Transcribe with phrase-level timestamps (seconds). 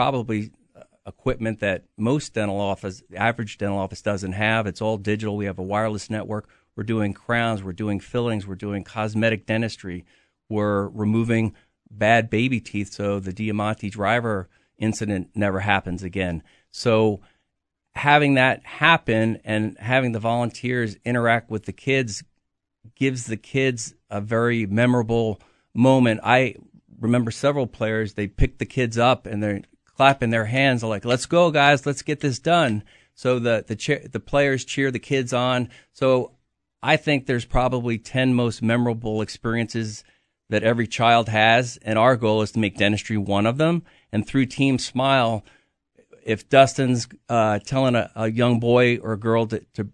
[0.00, 4.66] Probably uh, equipment that most dental office, average dental office doesn't have.
[4.66, 5.36] It's all digital.
[5.36, 6.48] We have a wireless network.
[6.74, 7.62] We're doing crowns.
[7.62, 8.46] We're doing fillings.
[8.46, 10.06] We're doing cosmetic dentistry.
[10.48, 11.54] We're removing
[11.90, 14.48] bad baby teeth so the Deamonte driver
[14.78, 16.42] incident never happens again.
[16.70, 17.20] So
[17.94, 22.24] having that happen and having the volunteers interact with the kids
[22.94, 25.42] gives the kids a very memorable
[25.74, 26.20] moment.
[26.24, 26.54] I
[26.98, 29.60] remember several players, they picked the kids up and they're
[30.00, 32.82] clapping their hands like, let's go guys, let's get this done.
[33.12, 35.68] So the, the, the players cheer the kids on.
[35.92, 36.32] So
[36.82, 40.02] I think there's probably 10 most memorable experiences
[40.48, 41.78] that every child has.
[41.82, 43.82] And our goal is to make dentistry one of them.
[44.10, 45.44] And through Team Smile,
[46.24, 49.90] if Dustin's uh, telling a, a, young boy or a girl to, to,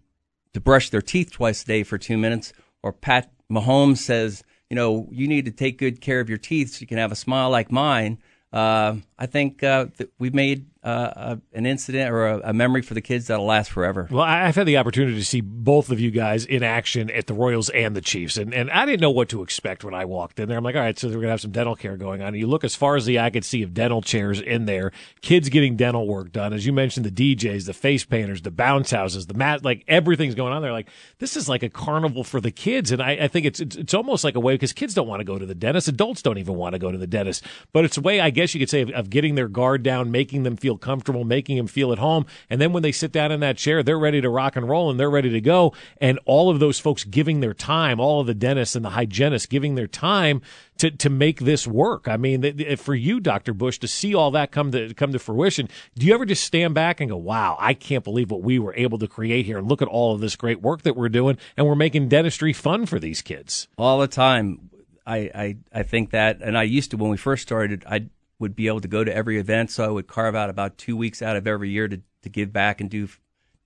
[0.55, 4.77] to brush their teeth twice a day for two minutes, or Pat Mahomes says, you
[4.77, 7.17] know, you need to take good care of your teeth so you can have a
[7.17, 8.19] smile like mine.
[8.53, 12.95] Uh, I think uh, that we've made uh, an incident or a, a, memory for
[12.95, 14.07] the kids that'll last forever.
[14.09, 17.35] Well, I've had the opportunity to see both of you guys in action at the
[17.35, 20.39] Royals and the Chiefs, and, and I didn't know what to expect when I walked
[20.39, 20.57] in there.
[20.57, 22.29] I'm like, all right, so we're gonna have some dental care going on.
[22.29, 24.93] And you look as far as the eye could see of dental chairs in there,
[25.23, 26.53] kids getting dental work done.
[26.53, 30.37] As you mentioned, the DJs, the face painters, the bounce houses, the mat, like everything's
[30.37, 30.73] going on there.
[30.73, 33.75] Like this is like a carnival for the kids, and I, I think it's, it's
[33.75, 36.23] it's almost like a way because kids don't want to go to the dentist, adults
[36.23, 38.61] don't even want to go to the dentist, but it's a way I guess you
[38.61, 41.67] could say of, of getting their guard down, making them feel comfortable, making making them
[41.67, 42.27] feel at home.
[42.51, 44.91] And then when they sit down in that chair, they're ready to rock and roll
[44.91, 45.73] and they're ready to go.
[46.01, 49.47] And all of those folks giving their time, all of the dentists and the hygienists
[49.47, 50.43] giving their time
[50.79, 52.09] to, to make this work.
[52.09, 53.55] I mean, for you, Dr.
[53.55, 56.75] Bush, to see all that come to come to fruition, do you ever just stand
[56.75, 59.69] back and go, wow, I can't believe what we were able to create here and
[59.69, 62.87] look at all of this great work that we're doing and we're making dentistry fun
[62.87, 63.69] for these kids?
[63.79, 64.71] All the time.
[65.09, 68.09] I, I, I think that, and I used to, when we first started, I
[68.39, 69.71] would be able to go to every event.
[69.71, 72.53] So I would carve out about two weeks out of every year to, to give
[72.53, 73.09] back and do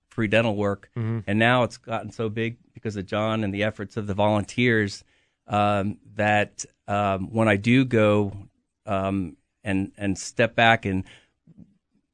[0.09, 0.89] free dental work.
[0.95, 1.19] Mm-hmm.
[1.27, 5.03] And now it's gotten so big because of John and the efforts of the volunteers
[5.47, 8.33] um, that um, when I do go
[8.85, 11.03] um, and and step back and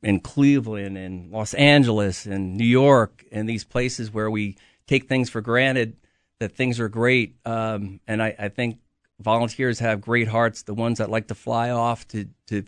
[0.04, 5.30] in Cleveland and Los Angeles and New York and these places where we take things
[5.30, 5.98] for granted
[6.40, 7.36] that things are great.
[7.46, 8.80] Um, and I, I think
[9.20, 12.64] volunteers have great hearts, the ones that like to fly off to, to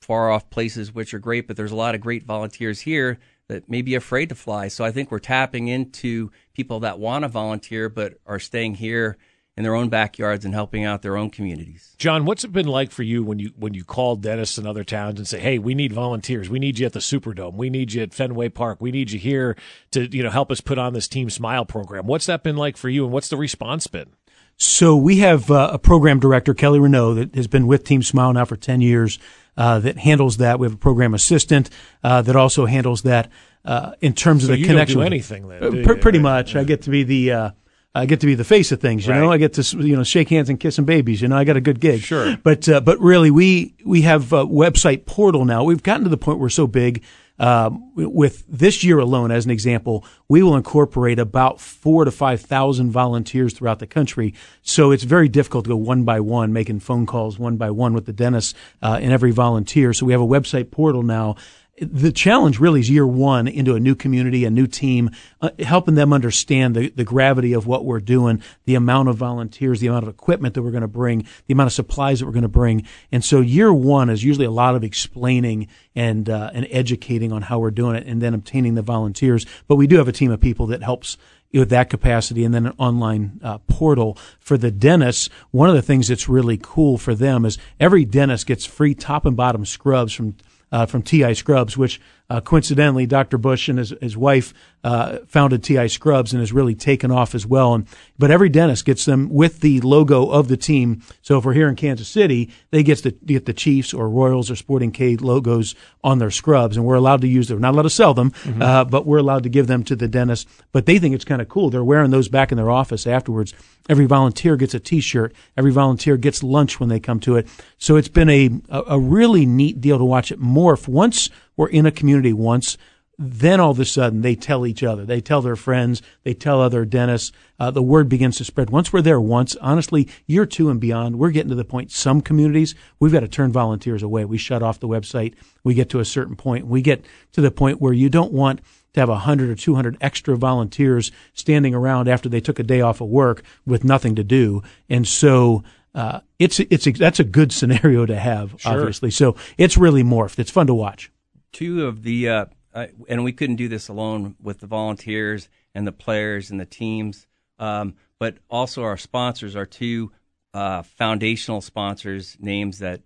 [0.00, 3.18] far off places, which are great, but there's a lot of great volunteers here
[3.48, 4.68] that may be afraid to fly.
[4.68, 9.18] So I think we're tapping into people that want to volunteer but are staying here
[9.56, 11.94] in their own backyards and helping out their own communities.
[11.98, 14.84] John, what's it been like for you when you when you call dentists and other
[14.84, 16.48] towns and say, "Hey, we need volunteers.
[16.48, 17.54] We need you at the Superdome.
[17.54, 18.80] We need you at Fenway Park.
[18.80, 19.56] We need you here
[19.90, 22.76] to you know help us put on this Team Smile program." What's that been like
[22.76, 24.14] for you, and what's the response been?
[24.62, 28.34] So we have uh, a program director, Kelly Renault, that has been with Team Smile
[28.34, 29.18] now for 10 years,
[29.56, 30.58] uh, that handles that.
[30.58, 31.70] We have a program assistant
[32.04, 33.30] uh, that also handles that
[33.64, 34.98] uh, in terms so of the connection.
[34.98, 36.54] Do anything then, uh, do pretty much.
[36.54, 36.60] Yeah.
[36.60, 37.32] I get to be the.
[37.32, 37.50] Uh,
[37.92, 39.18] I get to be the face of things, you right.
[39.18, 39.32] know.
[39.32, 41.36] I get to you know shake hands and kiss some babies, you know.
[41.36, 42.36] I got a good gig, sure.
[42.36, 45.64] But but really, we we have a website portal now.
[45.64, 47.02] We've gotten to the point where we're so big
[47.40, 52.40] um, with this year alone, as an example, we will incorporate about four to five
[52.42, 54.34] thousand volunteers throughout the country.
[54.62, 57.94] So it's very difficult to go one by one, making phone calls one by one
[57.94, 59.92] with the dentist uh, and every volunteer.
[59.92, 61.36] So we have a website portal now
[61.80, 65.10] the challenge really is year one into a new community, a new team,
[65.40, 69.80] uh, helping them understand the, the gravity of what we're doing, the amount of volunteers,
[69.80, 72.32] the amount of equipment that we're going to bring, the amount of supplies that we're
[72.32, 72.86] going to bring.
[73.10, 77.42] And so year one is usually a lot of explaining and, uh, and educating on
[77.42, 79.46] how we're doing it and then obtaining the volunteers.
[79.66, 81.16] But we do have a team of people that helps
[81.52, 85.28] with that capacity and then an online uh, portal for the dentists.
[85.50, 89.24] One of the things that's really cool for them is every dentist gets free top
[89.24, 90.36] and bottom scrubs from
[90.72, 92.00] uh, from TI Scrubs, which
[92.30, 93.38] Uh, coincidentally, Dr.
[93.38, 94.54] Bush and his, his wife
[94.84, 97.74] uh, founded TI Scrubs and has really taken off as well.
[97.74, 97.86] And
[98.18, 101.02] but every dentist gets them with the logo of the team.
[101.22, 104.48] So if we're here in Kansas City, they get to get the Chiefs or Royals
[104.48, 105.74] or Sporting K logos
[106.04, 107.56] on their scrubs, and we're allowed to use them.
[107.56, 108.62] We're not allowed to sell them, mm-hmm.
[108.62, 110.48] uh, but we're allowed to give them to the dentist.
[110.70, 111.68] But they think it's kind of cool.
[111.68, 113.52] They're wearing those back in their office afterwards.
[113.88, 115.34] Every volunteer gets a T-shirt.
[115.56, 117.48] Every volunteer gets lunch when they come to it.
[117.78, 120.86] So it's been a a really neat deal to watch it morph.
[120.86, 122.76] Once we're in a community, once
[123.22, 126.62] then all of a sudden they tell each other, they tell their friends, they tell
[126.62, 127.32] other dentists.
[127.58, 128.70] Uh, the word begins to spread.
[128.70, 131.92] Once we're there, once honestly, year two and beyond, we're getting to the point.
[131.92, 134.24] Some communities we've got to turn volunteers away.
[134.24, 135.34] We shut off the website.
[135.62, 136.66] We get to a certain point.
[136.66, 138.62] We get to the point where you don't want
[138.94, 143.02] to have 100 or 200 extra volunteers standing around after they took a day off
[143.02, 144.62] of work with nothing to do.
[144.88, 145.62] And so,
[145.94, 148.72] uh, it's, it's, that's a good scenario to have, sure.
[148.72, 149.10] obviously.
[149.10, 150.38] So it's really morphed.
[150.38, 151.10] It's fun to watch.
[151.52, 155.86] Two of the, uh, uh, and we couldn't do this alone with the volunteers and
[155.86, 157.26] the players and the teams,
[157.58, 160.12] um, but also our sponsors, our two
[160.54, 163.02] uh, foundational sponsors, names that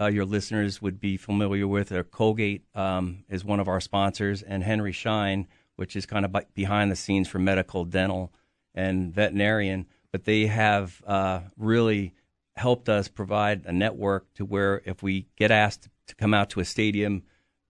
[0.00, 1.92] uh, your listeners would be familiar with.
[1.92, 6.34] Are Colgate um, is one of our sponsors, and Henry Schein, which is kind of
[6.54, 8.32] behind the scenes for medical, dental,
[8.74, 9.86] and veterinarian.
[10.12, 12.14] But they have uh, really
[12.56, 16.60] helped us provide a network to where if we get asked to come out to
[16.60, 17.22] a stadium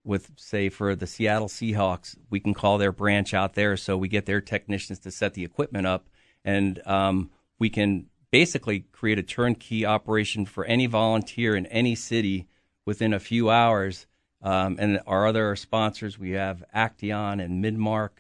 [0.05, 3.77] with, say, for the Seattle Seahawks, we can call their branch out there.
[3.77, 6.09] So we get their technicians to set the equipment up,
[6.45, 12.49] and um, we can basically create a turnkey operation for any volunteer in any city
[12.85, 14.07] within a few hours.
[14.43, 18.11] Um, and our other sponsors, we have Acteon and Midmark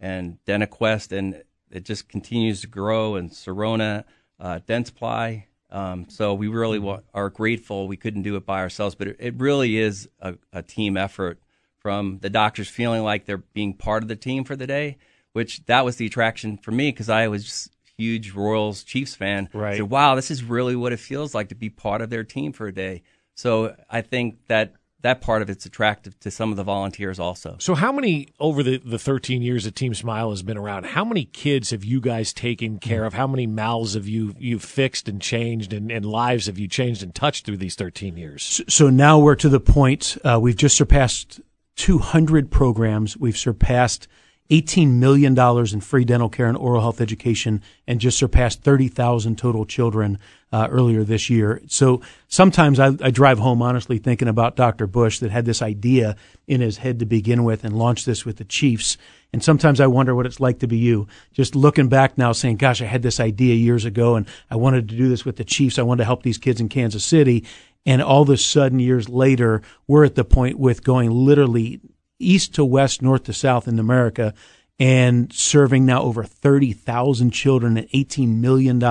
[0.00, 3.16] and DentaQuest, and it just continues to grow.
[3.16, 4.04] And Sirona,
[4.40, 5.44] uh, Dentsply.
[5.70, 7.88] Um, so we really are grateful.
[7.88, 11.40] We couldn't do it by ourselves, but it, it really is a, a, team effort
[11.78, 14.98] from the doctors feeling like they're being part of the team for the day,
[15.32, 19.48] which that was the attraction for me because I was just huge Royals Chiefs fan.
[19.52, 19.82] Right.
[19.82, 22.66] Wow, this is really what it feels like to be part of their team for
[22.66, 23.02] a day.
[23.34, 24.74] So I think that
[25.04, 27.56] that part of it's attractive to some of the volunteers also.
[27.60, 31.04] So how many over the, the 13 years that Team Smile has been around, how
[31.04, 33.12] many kids have you guys taken care of?
[33.12, 37.02] How many mouths have you you fixed and changed and, and lives have you changed
[37.02, 38.62] and touched through these 13 years?
[38.66, 41.38] So now we're to the point uh, we've just surpassed
[41.76, 43.14] 200 programs.
[43.16, 44.08] We've surpassed–
[44.50, 49.64] $18 million in free dental care and oral health education and just surpassed 30,000 total
[49.64, 50.18] children
[50.52, 51.62] uh, earlier this year.
[51.66, 54.86] So sometimes I, I, drive home honestly thinking about Dr.
[54.86, 56.14] Bush that had this idea
[56.46, 58.96] in his head to begin with and launched this with the Chiefs.
[59.32, 61.08] And sometimes I wonder what it's like to be you.
[61.32, 64.88] Just looking back now saying, gosh, I had this idea years ago and I wanted
[64.90, 65.78] to do this with the Chiefs.
[65.78, 67.44] I wanted to help these kids in Kansas City.
[67.86, 71.80] And all of a sudden, years later, we're at the point with going literally
[72.18, 74.34] east to west, north to south in America,
[74.78, 78.82] and serving now over 30,000 children and $18 million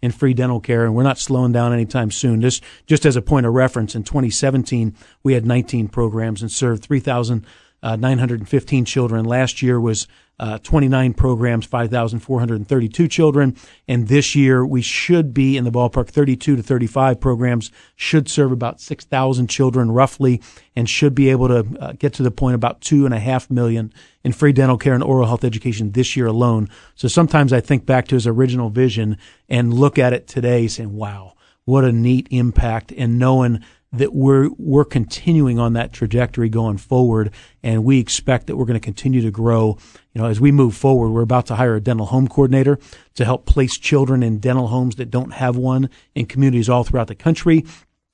[0.00, 0.84] in free dental care.
[0.84, 2.40] And we're not slowing down anytime soon.
[2.40, 6.82] Just, just as a point of reference, in 2017, we had 19 programs and served
[6.82, 9.24] 3,915 uh, children.
[9.24, 10.08] Last year was
[10.38, 13.56] uh, 29 programs, 5,432 children.
[13.86, 18.50] And this year we should be in the ballpark 32 to 35 programs, should serve
[18.50, 20.42] about 6,000 children roughly,
[20.74, 23.50] and should be able to uh, get to the point about two and a half
[23.50, 23.92] million
[24.24, 26.68] in free dental care and oral health education this year alone.
[26.94, 29.18] So sometimes I think back to his original vision
[29.48, 31.34] and look at it today saying, wow,
[31.64, 33.62] what a neat impact and knowing
[33.92, 37.30] that we're we're continuing on that trajectory going forward,
[37.62, 39.76] and we expect that we're going to continue to grow.
[40.12, 42.78] You know, as we move forward, we're about to hire a dental home coordinator
[43.14, 47.08] to help place children in dental homes that don't have one in communities all throughout
[47.08, 47.64] the country.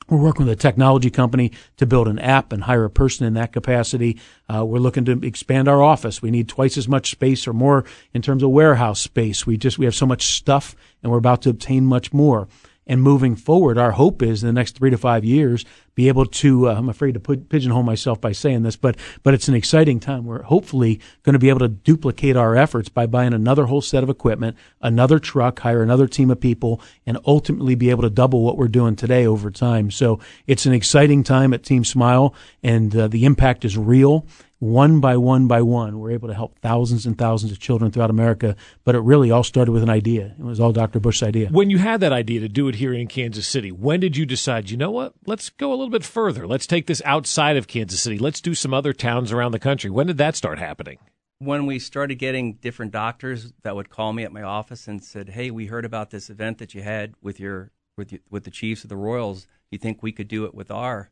[0.09, 3.35] We're working with a technology company to build an app and hire a person in
[3.35, 4.19] that capacity.
[4.49, 6.23] Uh, we're looking to expand our office.
[6.23, 9.47] We need twice as much space or more in terms of warehouse space.
[9.47, 12.49] We just we have so much stuff, and we're about to obtain much more
[12.89, 15.65] and moving forward, our hope is in the next three to five years
[15.95, 16.69] be able to.
[16.69, 20.01] Uh, I'm afraid to put, pigeonhole myself by saying this, but but it's an exciting
[20.01, 20.25] time.
[20.25, 24.03] We're hopefully going to be able to duplicate our efforts by buying another whole set
[24.03, 28.43] of equipment, another truck, hire another team of people, and ultimately be able to double
[28.43, 29.91] what we're doing today over time.
[29.91, 34.25] So it's an exciting time at Team Smile, and uh, the impact is real
[34.59, 38.11] one by one by one, we're able to help thousands and thousands of children throughout
[38.11, 38.57] America.
[38.85, 40.35] But it really all started with an idea.
[40.39, 41.01] It was all Dr.
[41.01, 41.49] Bush's idea.
[41.49, 44.27] When you had that idea to do it here in Kansas City, when did you
[44.27, 46.47] decide, you know what, let's go a little bit further.
[46.47, 48.19] Let's take this outside of Kansas City.
[48.19, 49.91] Let's do some other towns around the country.
[49.91, 50.99] When did that start happening?
[51.41, 55.29] When we started getting different doctors that would call me at my office and said,
[55.29, 58.51] "Hey, we heard about this event that you had with your with you, with the
[58.51, 59.47] Chiefs of the Royals.
[59.71, 61.11] You think we could do it with our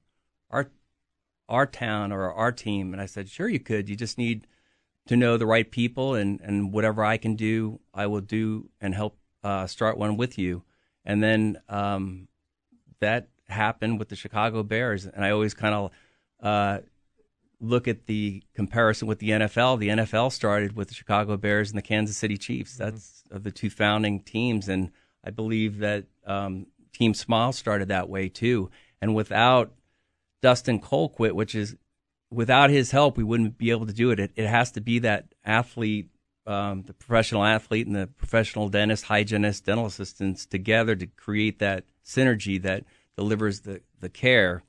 [0.51, 0.71] our
[1.49, 3.89] our town or our team?" And I said, "Sure, you could.
[3.89, 4.47] You just need
[5.07, 8.95] to know the right people, and and whatever I can do, I will do and
[8.95, 10.63] help uh, start one with you."
[11.05, 12.29] And then um,
[13.01, 15.91] that happened with the Chicago Bears, and I always kind of
[16.43, 16.79] uh,
[17.61, 19.79] look at the comparison with the NFL.
[19.79, 22.75] The NFL started with the Chicago Bears and the Kansas City Chiefs.
[22.75, 22.85] Mm-hmm.
[22.85, 23.43] That's mm-hmm.
[23.43, 24.91] the two founding teams, and
[25.25, 28.71] I believe that um, Team Smile started that way too.
[29.01, 29.73] And without
[30.47, 31.75] Dustin Colquitt, which is
[32.31, 34.21] without his help, we wouldn't be able to do it.
[34.21, 36.09] It, it has to be that athlete,
[36.47, 41.83] um, the professional athlete and the professional dentist, hygienist, dental assistants together to create that
[42.05, 42.85] synergy that
[43.17, 44.63] delivers the, the care.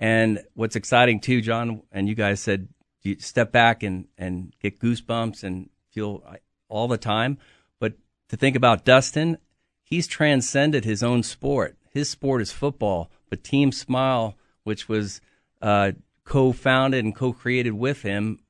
[0.00, 2.66] And what's exciting too, John, and you guys said
[3.02, 6.24] you step back and, and get goosebumps and feel
[6.68, 7.38] all the time.
[7.78, 7.92] But
[8.30, 9.38] to think about Dustin,
[9.84, 11.76] he's transcended his own sport.
[11.88, 14.34] His sport is football, but Team Smile,
[14.64, 15.20] which was
[15.62, 15.92] uh,
[16.24, 18.40] co-founded and co-created with him,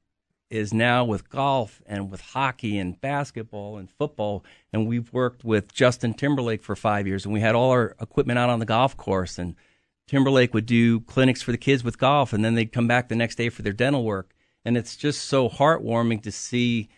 [0.51, 4.45] is now with golf and with hockey and basketball and football.
[4.73, 8.39] And we've worked with Justin Timberlake for five years, and we had all our equipment
[8.39, 9.39] out on the golf course.
[9.39, 9.55] And
[10.09, 13.15] Timberlake would do clinics for the kids with golf, and then they'd come back the
[13.15, 14.35] next day for their dental work.
[14.65, 16.89] And it's just so heartwarming to see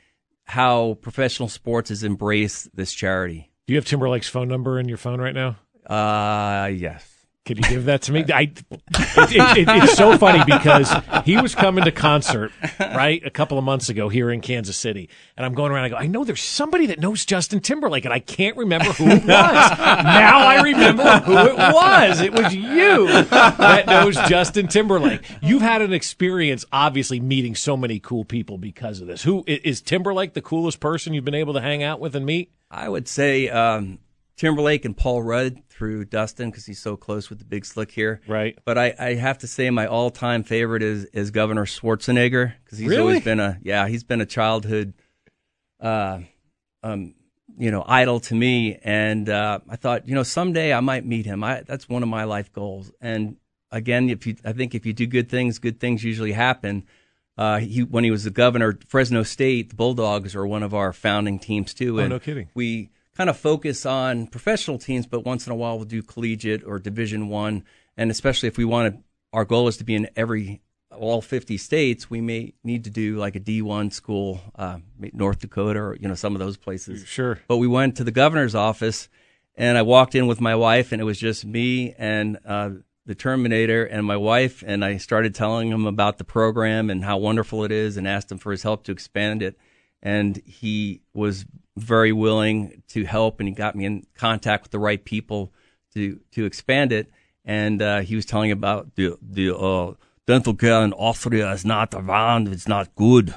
[0.44, 3.50] how professional sports has embraced this charity.
[3.66, 5.56] Do you have Timberlake's phone number in your phone right now?
[5.86, 7.11] Uh, yes.
[7.44, 8.24] Could you give that to me?
[8.32, 10.94] I, it, it, it, it's so funny because
[11.24, 15.08] he was coming to concert right a couple of months ago here in Kansas City,
[15.36, 15.84] and I'm going around.
[15.84, 19.08] I go, I know there's somebody that knows Justin Timberlake, and I can't remember who
[19.08, 19.26] it was.
[19.26, 22.20] now I remember who it was.
[22.20, 25.22] It was you that knows Justin Timberlake.
[25.42, 29.24] You've had an experience, obviously, meeting so many cool people because of this.
[29.24, 30.34] Who is Timberlake?
[30.34, 32.52] The coolest person you've been able to hang out with and meet?
[32.70, 33.98] I would say um,
[34.42, 38.20] Timberlake and Paul Rudd through Dustin because he's so close with the big slick here.
[38.26, 38.58] Right.
[38.64, 42.78] But I, I have to say my all time favorite is is Governor Schwarzenegger because
[42.78, 43.00] he's really?
[43.00, 44.94] always been a yeah he's been a childhood,
[45.78, 46.22] uh,
[46.82, 47.14] um,
[47.56, 48.80] you know, idol to me.
[48.82, 51.44] And uh, I thought you know someday I might meet him.
[51.44, 52.90] I that's one of my life goals.
[53.00, 53.36] And
[53.70, 56.82] again, if you I think if you do good things, good things usually happen.
[57.38, 60.92] Uh, he when he was the governor, Fresno State, the Bulldogs are one of our
[60.92, 62.00] founding teams too.
[62.00, 62.48] Oh, no kidding.
[62.54, 66.64] We kind of focus on professional teams, but once in a while we'll do collegiate
[66.64, 67.64] or Division One,
[67.96, 69.02] and especially if we want to,
[69.32, 72.10] our goal is to be in every all 50 states.
[72.10, 76.14] We may need to do like a D1 school, uh, North Dakota, or you know
[76.14, 77.06] some of those places.
[77.06, 77.38] Sure.
[77.48, 79.08] But we went to the governor's office,
[79.56, 82.38] and I walked in with my wife, and it was just me and.
[82.44, 82.70] Uh,
[83.04, 87.18] the Terminator and my wife, and I started telling him about the program and how
[87.18, 89.58] wonderful it is, and asked him for his help to expand it.
[90.00, 91.44] And he was
[91.76, 95.52] very willing to help, and he got me in contact with the right people
[95.94, 97.10] to to expand it.
[97.44, 99.94] And uh, he was telling about the the uh,
[100.26, 103.34] dental care in Austria is not around; it's not good.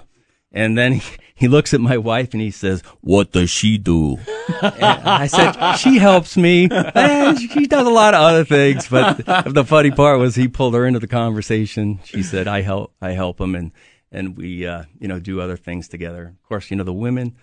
[0.51, 4.17] And then he, he looks at my wife and he says, "What does she do?"
[4.61, 6.69] I said, "She helps me.
[6.71, 10.73] And she does a lot of other things." But the funny part was he pulled
[10.73, 11.99] her into the conversation.
[12.03, 12.93] She said, "I help.
[13.01, 13.71] I help him," and
[14.11, 16.35] and we uh, you know do other things together.
[16.41, 17.35] Of course, you know the women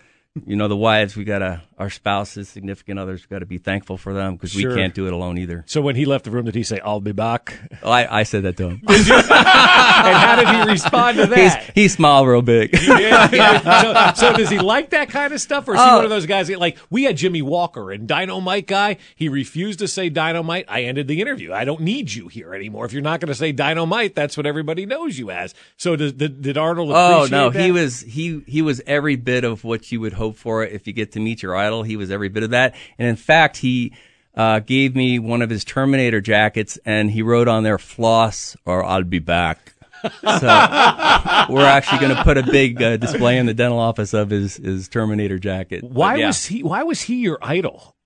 [0.46, 3.58] you know, the wives, we got to, our spouses, significant others, we got to be
[3.58, 4.70] thankful for them because Sure.
[4.70, 5.62] we can't do it alone either.
[5.66, 7.58] So when he left the room, did he say, "I'll be back"?
[7.82, 8.80] Oh, I, I said that to him.
[8.88, 11.72] and how did he respond to He's, that?
[11.74, 12.72] he smiled real big.
[12.72, 14.12] yeah, yeah.
[14.14, 15.96] So, so does he like that kind of stuff, or is he Oh.
[15.96, 18.96] one of those guys that, like we had Jimmie Walker and Dynamite guy?
[19.16, 20.64] He refused to say Dynamite.
[20.68, 21.52] I ended the interview.
[21.52, 22.86] I don't need you here anymore.
[22.86, 25.52] If you're not going to say Dynamite, that's what everybody knows you as.
[25.76, 26.90] So did did, did Arnold?
[26.94, 27.60] Oh no, that?
[27.62, 30.86] he was he he was every bit of what you would hope for it if
[30.86, 31.82] you get to meet your idol.
[31.82, 33.92] He was every bit of that, and in fact, he
[34.36, 38.84] uh, gave me one of his Terminator jackets, and he wrote on there "Floss" or
[38.84, 40.08] "I'll be back." so
[41.48, 44.56] we're actually going to put a big uh, display in the dental office of his
[44.56, 45.82] his Terminator jacket.
[45.82, 46.28] Why yeah.
[46.28, 46.62] was he?
[46.62, 47.96] Why was he your idol?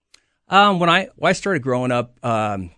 [0.48, 2.70] Um, when I when I started growing up, um,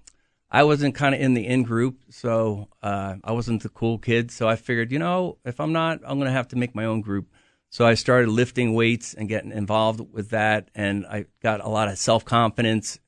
[0.51, 4.31] I wasn't kind of in the in group, so uh, I wasn't the cool kid.
[4.31, 7.01] So I figured, you know, if I'm not, I'm gonna have to make my own
[7.01, 7.29] group.
[7.71, 11.89] So I started lifting weights and getting involved with that, and I got a lot
[11.89, 12.99] of self confidence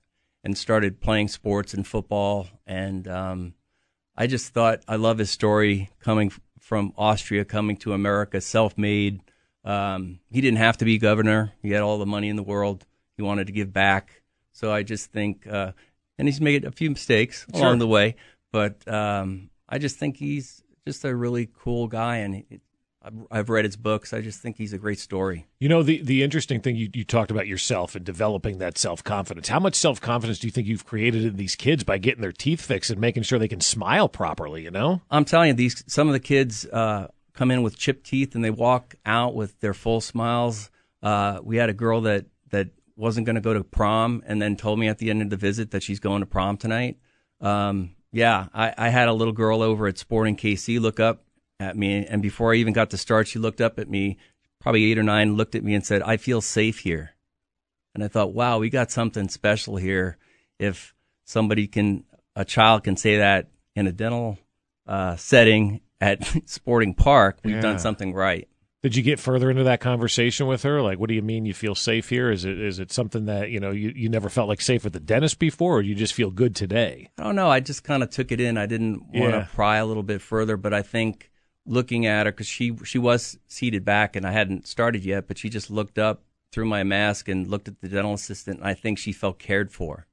[0.44, 2.46] and started playing sports and football.
[2.66, 3.54] And um,
[4.16, 9.20] I just thought I love his story coming from Austria, coming to America, self made.
[9.64, 11.52] Um, he didn't have to be governor.
[11.62, 12.86] He had all the money in the world.
[13.16, 14.22] He wanted to give back.
[14.52, 15.72] So I just think, uh,
[16.18, 17.64] and he's made a few mistakes Sure.
[17.64, 18.16] along the way,
[18.52, 22.60] but um, I just think he's just a really cool guy, and he,
[23.02, 24.12] I've, I've read his books.
[24.12, 25.46] I just think he's a great story.
[25.58, 29.02] You know, the, the interesting thing you, you talked about yourself and developing that self
[29.02, 29.48] confidence.
[29.48, 32.32] How much self confidence do you think you've created in these kids by getting their
[32.32, 34.62] teeth fixed and making sure they can smile properly?
[34.62, 38.06] You know, I'm telling you, these some of the kids uh, come in with chipped
[38.06, 40.70] teeth and they walk out with their full smiles.
[41.02, 44.56] Uh, we had a girl that that wasn't going to go to prom and then
[44.56, 46.98] told me at the end of the visit that she's going to prom tonight.
[47.40, 51.24] Um, yeah, I, I had a little girl over at Sporting KC look up
[51.60, 54.18] at me, and before I even got to start, she looked up at me,
[54.60, 57.12] probably eight or nine, looked at me and said, "I feel safe here."
[57.94, 60.16] And I thought, wow, we got something special here.
[60.58, 62.04] If somebody can,
[62.36, 64.38] a child can say that in a dental
[64.86, 67.60] uh, setting at Sporting Park, we've Yeah.
[67.60, 68.46] done something right.
[68.82, 70.80] did you get further into that conversation with her?
[70.80, 72.30] Like, what do you mean you feel safe here?
[72.30, 74.92] Is it is it something that you know you, you never felt like safe with
[74.94, 77.10] the dentist before, or you just feel good today?
[77.18, 77.50] I don't know.
[77.50, 78.56] I just kind of took it in.
[78.56, 79.46] I didn't want to Yeah.
[79.52, 81.29] pry a little bit further, but I think
[81.70, 85.38] looking at her because she she was seated back and I hadn't started yet, but
[85.38, 86.22] she just looked up
[86.52, 88.58] through my mask and looked at the dental assistant.
[88.58, 90.06] And I think she felt cared for.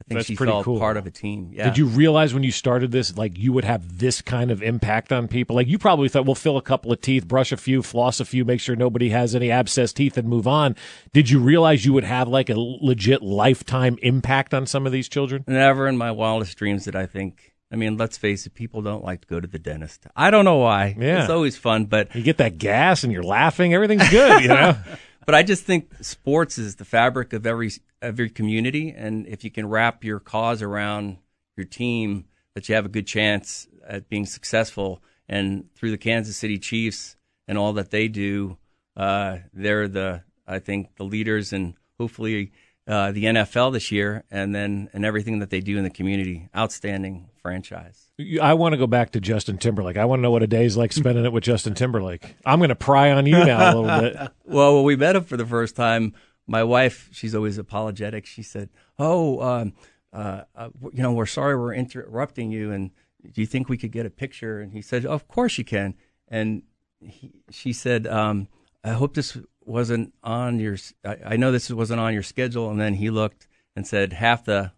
[0.00, 0.80] I think That's she pretty felt cool.
[0.80, 1.52] part of a team.
[1.54, 1.66] Yeah.
[1.66, 5.12] Did you realize when you started this, like you would have this kind of impact
[5.12, 5.54] on people?
[5.54, 8.24] Like you probably thought, we'll fill a couple of teeth, brush a few, floss a
[8.24, 10.74] few, make sure nobody has any abscess teeth, and move on.
[11.12, 15.08] Did you realize you would have like a legit lifetime impact on some of these
[15.08, 15.44] children?
[15.46, 17.51] Never in my wildest dreams did I think.
[17.72, 20.06] I mean, let's face it, people don't like to go to the dentist.
[20.14, 20.94] I don't know why.
[20.98, 21.22] Yeah.
[21.22, 24.76] It's always fun, but You get that gas and you're laughing, everything's good, you know?
[25.26, 27.70] but I just think sports is the fabric of every
[28.02, 31.16] every community, and if you can wrap your cause around
[31.56, 35.02] your team, that you have a good chance at being successful.
[35.28, 37.16] And through the Kansas City Chiefs
[37.48, 38.58] and all that they do,
[38.96, 42.52] uh, they're the I think the leaders, and hopefully
[42.86, 46.48] uh, the NFL this year, and then and everything that they do in the community.
[46.54, 48.12] Outstanding franchise.
[48.40, 49.96] I want to go back to Justin Timberlake.
[49.96, 52.36] I want to know what a day's like spending it with Justin Timberlake.
[52.46, 54.30] I'm going to pry on you now a little bit.
[54.44, 56.14] Well, when we met him for the first time,
[56.46, 58.26] my wife, she's always apologetic.
[58.26, 58.68] She said,
[58.98, 59.72] "Oh, um,
[60.12, 62.90] uh, uh, you know, we're sorry we're interrupting you, and
[63.32, 65.94] do you think we could get a picture?" And he said, "Of course you can."
[66.28, 66.62] And
[67.00, 68.48] he, she said, um,
[68.84, 70.76] "I hope this wasn't on your.
[71.04, 74.72] I know this wasn't on your schedule." And then he looked and said, "Half the."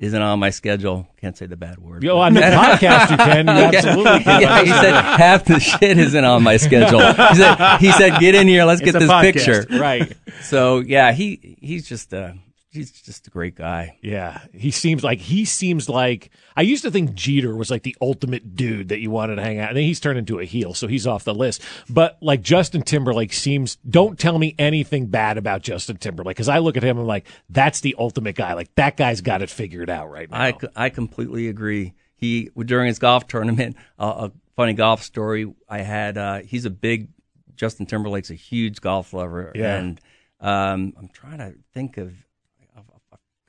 [0.00, 1.06] Isn't on my schedule.
[1.20, 2.02] Can't say the bad word.
[2.02, 3.46] Yo, on the podcast, you can.
[3.46, 4.40] You absolutely can.
[4.40, 7.00] Yeah, he said half the shit isn't on my schedule.
[7.00, 9.22] He said, he said, get in here, let's It's get this podcast.
[9.22, 9.66] picture.
[9.78, 10.10] Right.
[10.40, 12.34] So yeah, he he's just a
[12.72, 13.98] he's just a great guy.
[14.02, 17.96] Yeah, he seems like he seems like I used to think Jeter was like the
[18.00, 19.68] ultimate dude that you wanted to hang out.
[19.68, 21.62] And then he's turned into a heel, so he's off the list.
[21.88, 23.76] But like Justin Timberlake seems.
[23.88, 27.06] Don't tell me anything bad about Justin Timberlake because I look at him and I'm
[27.06, 28.54] like, that's the ultimate guy.
[28.54, 30.38] Like that guy's got it figured out right now.
[30.40, 31.94] I, I completely agree.
[32.16, 36.18] He during his golf tournament, uh, a funny golf story I had.
[36.18, 37.08] Uh, he's a big
[37.56, 39.76] Justin Timberlake's a huge golf lover, Yeah.
[39.76, 40.00] and
[40.40, 42.14] um, I'm trying to think of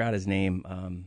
[0.01, 0.63] forgot his name.
[0.65, 1.05] Um,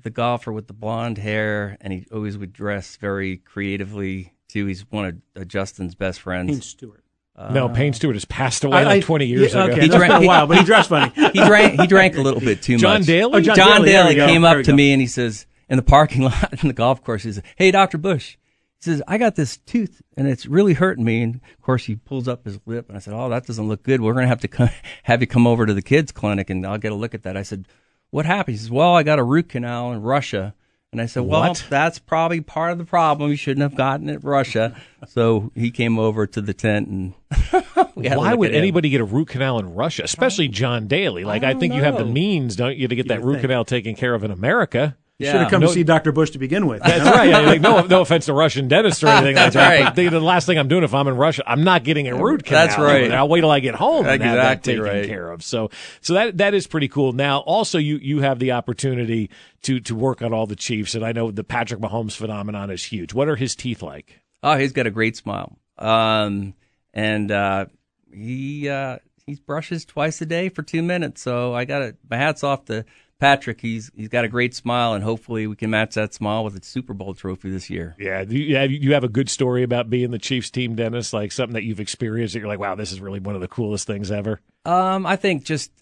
[0.00, 4.64] the golfer with the blonde hair, and he always would dress very creatively too.
[4.66, 5.04] He's one
[5.36, 6.50] of uh, Justin's best friends.
[6.50, 7.04] Payne Stewart.
[7.50, 9.72] no, Payne Stewart has passed away I- like I- 20 years yeah, ago.
[9.72, 11.12] Okay, He drank- a while, but he dressed funny.
[11.34, 13.06] he drank he drank a little bit too John much.
[13.06, 13.34] Daly.
[13.34, 14.26] Oh, John John Daly, there Daly we go.
[14.26, 17.24] came up to me and he says, in the parking lot in the golf course,
[17.24, 18.47] he says, "Hey, Doctor Bush," he
[18.80, 22.28] says, "I got this tooth and it's really hurting me." And of course, he pulls
[22.28, 24.00] up his lip, and I said, "Oh, that doesn't look good.
[24.00, 24.70] We're gonna have to come,
[25.04, 27.36] have you come over to the kids clinic and I'll get a look at that."
[27.36, 27.66] I said,
[28.10, 30.54] "What happened?" He says, "Well, I got a root canal in Russia."
[30.90, 31.66] And I said, "Well, What?
[31.68, 33.30] that's probably part of the problem.
[33.30, 34.74] You shouldn't have gotten it Russia."
[35.06, 37.14] so he came over to the tent and
[37.94, 41.24] we had Why would anybody get a root canal in Russia, especially John Daly?
[41.24, 43.42] Like, I, don't think you have the means, don't you, to get that root think.
[43.42, 44.96] canal taken care of in America.
[45.18, 45.32] Yeah.
[45.32, 46.12] Should have come No- to see Dr.
[46.12, 46.80] Bush to begin with.
[46.80, 47.28] That's right.
[47.28, 49.74] Yeah, like, no, no offense to Russian dentists or anything That's like that.
[49.74, 49.84] right.
[49.86, 52.14] But the, the last thing I'm doing if I'm in Russia, I'm not getting a
[52.14, 52.66] root canal.
[52.66, 53.10] That's right.
[53.10, 55.06] I'll wait till I get home and have that taken right.
[55.06, 55.42] care of.
[55.42, 55.70] So,
[56.02, 57.12] so that that is pretty cool.
[57.12, 59.30] Now, also, you you have the opportunity
[59.62, 62.84] to to work on all the Chiefs, and I know the Patrick Mahomes phenomenon is
[62.84, 63.12] huge.
[63.12, 64.20] What are his teeth like?
[64.44, 65.58] Oh, he's got a great smile.
[65.78, 66.54] Um,
[66.94, 67.66] and uh,
[68.12, 71.22] he uh, he brushes twice a day for two minutes.
[71.22, 72.84] So I got to my hats off to
[73.18, 73.60] Patrick.
[73.60, 76.64] He's he's got a great smile, and hopefully we can match that smile with a
[76.64, 77.96] Super Bowl trophy this year.
[77.98, 81.12] Yeah, do you have, you have a good story about being the Chiefs team dentist,
[81.12, 83.48] like something that you've experienced that you're like, wow, this is really one of the
[83.48, 84.40] coolest things ever.
[84.64, 85.72] Um, I think just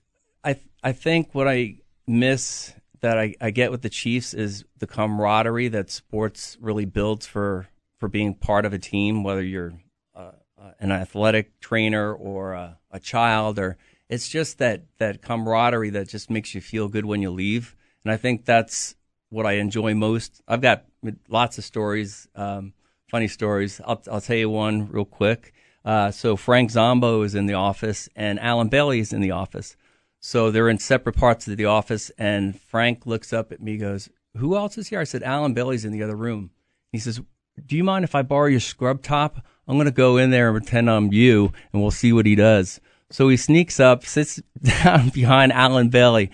[0.44, 4.86] I I think what I miss that I, I get with the Chiefs is the
[4.86, 7.68] camaraderie that sports really builds for
[7.98, 9.74] for being part of a team, whether you're
[10.14, 13.76] uh, uh, an athletic trainer or a, a child, or
[14.08, 17.76] it's just that that camaraderie that just makes you feel good when you leave.
[18.04, 18.94] And I think that's
[19.30, 20.42] what I enjoy most.
[20.46, 20.84] I've got
[21.28, 22.72] lots of stories, um,
[23.10, 23.80] funny stories.
[23.84, 25.52] I'll, I'll tell you one real quick.
[25.84, 29.76] Uh, so Frank Zombo is in the office and Allen Bailey is in the office.
[30.20, 32.10] So they're in separate parts of the office.
[32.18, 35.84] And Frank looks up at me, goes, "Who else is here?" I said, "Allen Bailey's
[35.84, 36.50] in the other room."
[36.90, 37.20] He says,
[37.64, 39.44] "Do you mind if I borrow your scrub top?
[39.68, 42.34] I'm going to go in there and pretend I'm you, and we'll see what he
[42.34, 46.30] does." So he sneaks up, sits down behind Allen Bailey,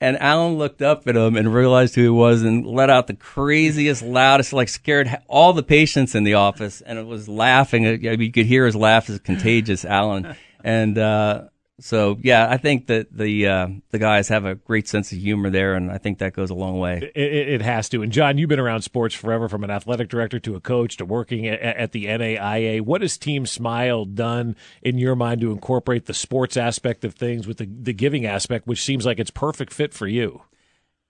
[0.00, 3.14] and Allen looked up at him and realized who he was and let out the
[3.14, 6.80] craziest, loudest, like scared all the patients in the office.
[6.80, 7.84] And it was laughing.
[7.84, 10.34] You could hear his laugh is contagious, Allen.
[10.62, 11.44] And, uh,
[11.80, 15.50] so yeah, I think that the uh, the guys have a great sense of humor
[15.50, 17.10] there, and I think that goes a long way.
[17.14, 18.02] It, it, has to.
[18.02, 21.04] And John, you've been around sports forever, from an athletic director to a coach to
[21.04, 22.82] working at, at, the NAIA.
[22.82, 27.46] What has Team Smile done in your mind to incorporate the sports aspect of things
[27.46, 30.42] with the the giving aspect, which seems like it's perfect fit for you?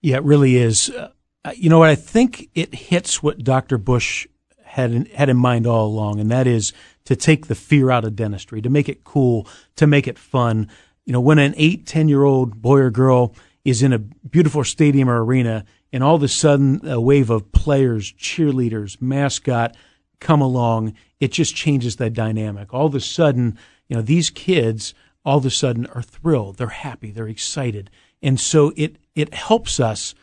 [0.00, 0.90] Yeah, it really is.
[0.90, 1.11] Uh,
[1.54, 1.90] you know what?
[1.90, 3.78] I think it hits what Dr.
[3.78, 4.26] Bush
[4.64, 6.72] had in, had in mind all along, and that is
[7.10, 9.44] to take the fear out of dentistry, to make it cool,
[9.74, 10.68] to make it fun.
[11.04, 14.62] You know, when an eight, 10 year old boy or girl is in a beautiful
[14.62, 19.76] stadium or arena and all of a sudden a wave of players, cheerleaders, mascot
[20.20, 22.72] come along, it just changes that dynamic.
[22.72, 24.94] All of a sudden, you know, these kids
[25.24, 27.90] all of a sudden are thrilled, they're happy, they're excited.
[28.22, 30.14] And so it, it helps us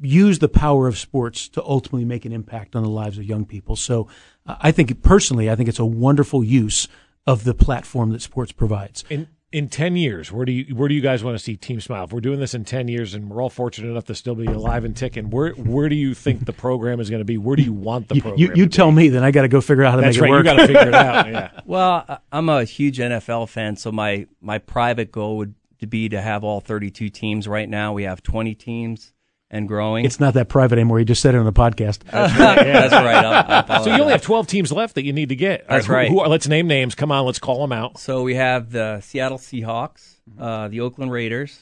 [0.00, 3.44] use the power of sports to ultimately make an impact on the lives of young
[3.44, 3.76] people.
[3.76, 4.08] So
[4.48, 6.88] I think personally, I think it's a wonderful use
[7.26, 9.04] of the platform that sports provides.
[9.10, 11.80] In in ten years, where do you where do you guys want to see Team
[11.80, 12.04] Smile?
[12.04, 14.46] If we're doing this in ten years, and we're all fortunate enough to still be
[14.46, 17.38] alive and ticking, where where do you think the program is going to be?
[17.38, 18.38] Where do you want the program?
[18.38, 18.96] You, you tell be?
[18.96, 20.44] me, then I got to go figure out how to That's make right, it work.
[20.44, 21.28] You got to figure it out.
[21.28, 21.60] Yeah.
[21.66, 25.54] Well, I'm a huge NFL fan, so my my private goal would
[25.88, 27.46] be to have all 32 teams.
[27.46, 29.12] Right now, we have 20 teams
[29.50, 30.04] and growing.
[30.04, 30.98] It's not that private anymore.
[30.98, 31.98] You just said it on the podcast.
[32.10, 32.66] That's right.
[32.66, 32.88] yeah.
[32.88, 33.24] That's right.
[33.24, 35.66] I'll, I'll so you only have 12 teams left that you need to get.
[35.68, 35.96] That's right.
[35.96, 36.08] right.
[36.08, 36.94] Who, who are, let's name names.
[36.94, 37.98] Come on, let's call them out.
[37.98, 41.58] So we have the Seattle Seahawks, uh, the Oakland Raiders.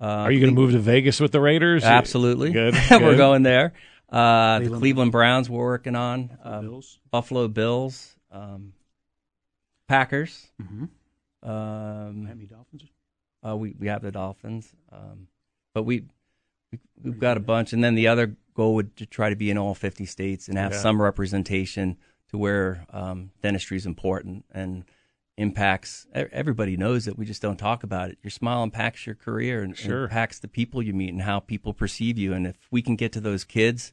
[0.00, 1.84] Uh, are you going to move to Vegas with the Raiders?
[1.84, 2.50] Absolutely.
[2.52, 2.74] Good.
[2.90, 3.72] we're going there.
[4.10, 6.36] Uh, the Cleveland Browns we're working on.
[6.42, 6.98] Um, Bills.
[7.10, 8.14] Buffalo Bills.
[8.30, 8.72] Um,
[9.88, 10.50] Packers.
[10.60, 11.48] Mm-hmm.
[11.48, 12.82] Um, Miami Dolphins.
[13.46, 15.26] uh, we we have the Dolphins, um,
[15.74, 16.06] but we we-
[17.02, 19.58] we've got a bunch, and then the other goal would to try to be in
[19.58, 20.78] all 50 states and have Yeah.
[20.78, 21.96] some representation
[22.30, 24.84] to where um, dentistry is important and
[25.38, 26.06] impacts.
[26.12, 27.16] Everybody knows it.
[27.18, 28.18] We just don't talk about it.
[28.22, 30.04] Your smile impacts your career and, and Sure.
[30.04, 32.32] impacts the people you meet and how people perceive you.
[32.34, 33.92] And if we can get to those kids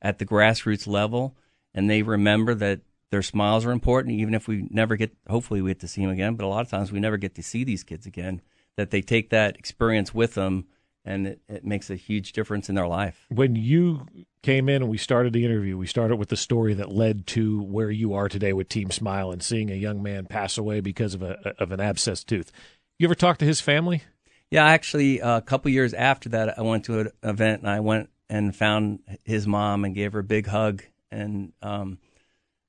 [0.00, 1.36] at the grassroots level,
[1.74, 5.14] and they remember that their smiles are important, even if we never get.
[5.28, 6.34] Hopefully, we get to see them again.
[6.34, 8.40] But a lot of times, we never get to see these kids again.
[8.76, 10.66] That they take that experience with them
[11.06, 13.24] and it, it makes a huge difference in their life.
[13.28, 14.06] When you
[14.42, 17.62] came in and we started the interview, we started with the story that led to
[17.62, 21.14] where you are today with Team Smile and seeing a young man pass away because
[21.14, 22.50] of a of an abscessed tooth.
[22.98, 24.02] You ever talk to his family?
[24.50, 27.80] Yeah, actually, uh, a couple years after that, I went to an event and I
[27.80, 31.98] went and found his mom and gave her a big hug and um,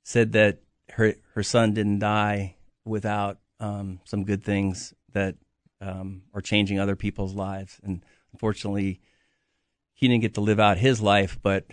[0.03, 0.59] said that
[0.91, 5.35] her her son didn't die without um, some good things that
[5.81, 7.79] um, are changing other people's lives.
[7.83, 8.03] And
[8.37, 9.01] unfortunately,
[9.93, 11.65] he didn't get to live out his life, but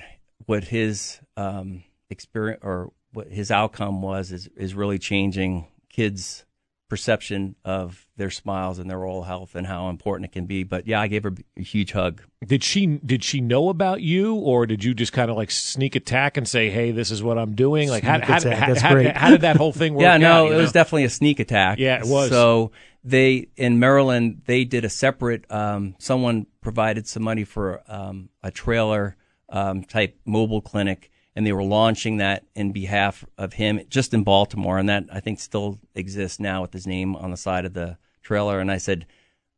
[0.46, 6.46] what his um, experience or what his outcome was is is really changing kids'
[6.88, 10.64] perception of their smiles and their oral health and how important it can be.
[10.64, 12.22] But yeah, I gave her a huge hug.
[12.44, 15.94] Did she did she know about you, or did you just kind of like sneak
[15.94, 17.90] attack and say, "Hey, this is what I'm doing"?
[17.90, 20.02] Like, how, Sneak how, how, how, how did that whole thing work?
[20.02, 21.78] yeah, no, you it was definitely a sneak attack.
[21.78, 22.30] Yeah, it was.
[22.30, 22.72] So
[23.04, 25.44] they in Maryland they did a separate.
[25.50, 29.16] Um, someone provided some money for um, a trailer
[29.50, 34.24] um, type mobile clinic, and they were launching that in behalf of him just in
[34.24, 37.74] Baltimore, and that I think still exists now with his name on the side of
[37.74, 38.58] the trailer.
[38.58, 39.06] And I said,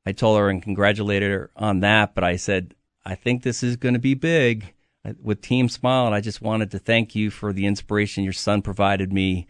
[0.04, 3.76] I told her and congratulated her on that, but I said, I think this is
[3.76, 4.74] going to be big
[5.22, 8.62] with Team Smile, and I just wanted to thank you for the inspiration your son
[8.62, 9.46] provided me,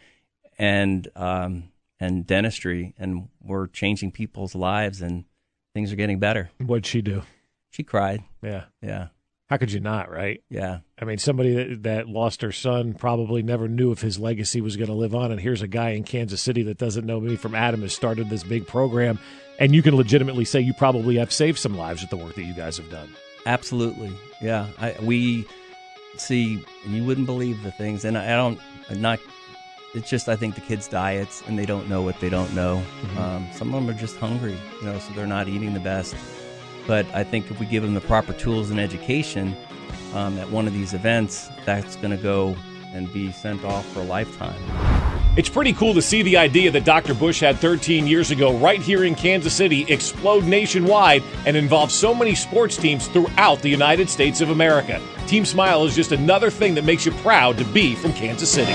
[0.58, 5.24] and um, and dentistry, and we're changing people's lives, and
[5.74, 6.50] things are getting better.
[6.58, 7.22] What'd she do?
[7.70, 8.22] She cried.
[8.42, 9.08] Yeah, Yeah,
[9.48, 10.10] how could you not?
[10.10, 10.42] Right?
[10.48, 14.60] yeah, I mean, somebody that, that lost her son probably never knew if his legacy
[14.60, 15.30] was going to live on.
[15.30, 18.30] And here's a guy in Kansas City that doesn't know me from Adam has started
[18.30, 19.18] this big program,
[19.58, 22.44] and you can legitimately say you probably have saved some lives with the work that
[22.44, 23.08] you guys have done.
[23.46, 24.12] absolutely.
[24.40, 25.46] Yeah, I, we
[26.16, 28.58] see, and you wouldn't believe the things, and I, I don't,
[28.90, 29.18] I'm not.
[29.96, 32.82] It's just I think the kids' diets, and they don't know what they don't know.
[33.16, 36.14] Um, some of them are just hungry, you know, so they're not eating the best.
[36.86, 39.56] But I think if we give them the proper tools and education
[40.12, 42.54] um, at one of these events, that's going to go
[42.92, 44.60] and be sent off for a lifetime.
[45.38, 47.14] It's pretty cool to see the idea that Dr.
[47.14, 52.14] Bush had 13 years ago right here in Kansas City explode nationwide and involve so
[52.14, 55.00] many sports teams throughout the United States of America.
[55.26, 58.74] Team Smile is just another thing that makes you proud to be from Kansas City.